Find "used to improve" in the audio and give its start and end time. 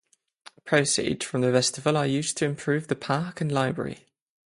2.07-2.87